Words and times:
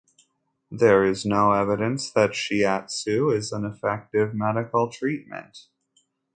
There 0.71 1.05
is 1.05 1.27
no 1.27 1.51
evidence 1.51 2.09
that 2.13 2.31
shiatsu 2.31 3.31
is 3.37 3.51
an 3.51 3.65
effective 3.65 4.33
medical 4.33 4.89
treatment. 4.89 5.67